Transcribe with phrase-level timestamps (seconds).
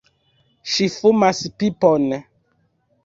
[0.75, 2.09] Ŝi fumas pipon!